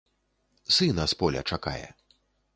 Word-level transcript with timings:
Сына 0.77 1.05
з 1.13 1.19
поля 1.21 1.41
чакае. 1.51 1.87